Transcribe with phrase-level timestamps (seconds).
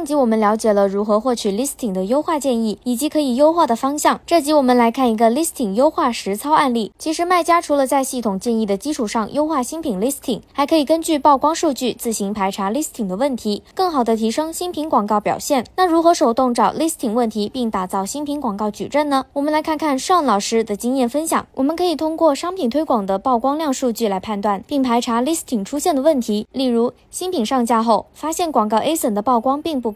[0.00, 4.18] 上集我们了解了如何获取 listing 的优化建议，以及可以优化的方向。
[4.24, 6.90] 这集我们来看一个 listing 优化实操案例。
[6.98, 15.66] 其实卖家除了在系统建议的基础上优化新品 listing，还可以根据曝光数据自行排查 listing 的问题，更好的提升新品广告表现。
[15.76, 19.26] 那如何手动找 listing 问题并打造新品广告矩阵呢？
[19.34, 21.46] 我们来看看 Sean 老师的经验分享。
[21.54, 29.89] 我们可以通过商品推广的曝光量数据来判断并排查 listing 出现的问题，例如新品上架后发现广告 ASIN 的曝光并不，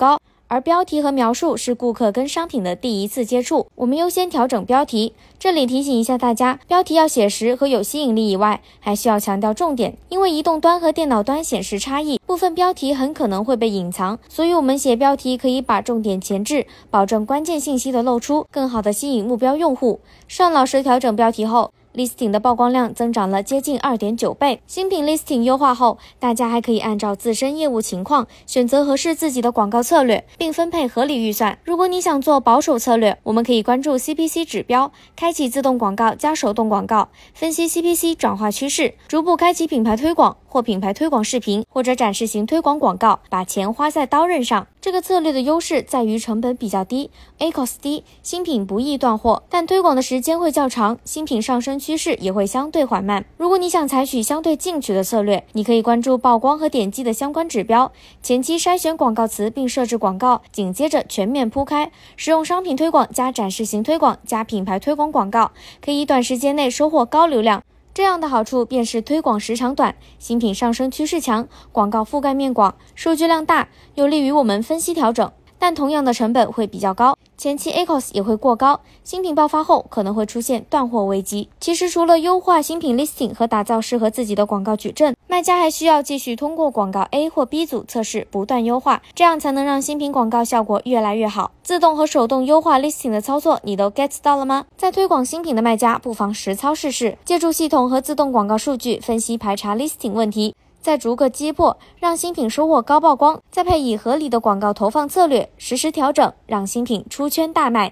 [0.54, 5.12] 而标题和描述是顾客跟商品的第一次接触，我们优先调整标题。
[5.36, 19.98] 这里提醒一下大家，标题要写实和有吸引力以外，还需要强调重点，因为移动端和电脑端显示差异，部分标题很可能会被隐藏，所以我们写标题可以把重点前置，保证关键信息的露出，更好的吸引目标用户。
[20.28, 21.72] 尚老师调整标题后。
[21.94, 24.60] Listing 的曝光量增长了接近二点九倍。
[24.66, 31.58] 新品 listing 优化后，大家还可以按照自身业务情况选择合适自己的广告策略，并分配合理预算。
[31.64, 44.68] 如果你想做保守策略，我们可以关注 CPC 指标，开启自动广告加手动广告，分析 CPC 转化趋势，逐步开启品牌推广或品牌推广视频或者展示型推广广告，把钱花在刀刃上。
[44.80, 47.10] 这个策略的优势在于成本比较低
[47.40, 53.24] ，ACOS 低，新品不易断货，但推广的时间会较长，新品上升趋势也会相对缓慢。
[53.36, 57.90] 如果你想采取相对进取的策略，你可以关注曝光和点击的相关指标，
[58.22, 65.50] 前期筛选广告词并设置广告，紧接着全面铺开，使用商品推广加展示型推广加品牌推广广告，
[65.84, 67.64] 可以短时间内收获高流量。
[67.94, 75.30] 这样的好处便是推广时长短，新品上升趋势强，广告覆盖面广，数据量大，有利于我们分析调整。
[75.66, 81.48] 但同样的成本会比较高，前期 ACOS 也会过高，新品爆发后可能会出现断货危机。
[81.58, 91.52] 其实除了优化新品 listing 和打造适合自己的广告矩阵，卖家还需要继续通过广告 A 或 B 组测试，不断优化，这样才能让新品广告效果越来越好。
[91.62, 94.66] 自动和手动优化 listing 的操作，你都 get 到了吗？
[94.76, 100.54] 在推广新品的卖家不妨实操试试，借助系统和自动广告数据分析排查 listing 问题。
[100.84, 107.90] 再逐个击破，让新品收获高曝光，再配以合理的广告投放策略，实时调整，让新品出圈大卖。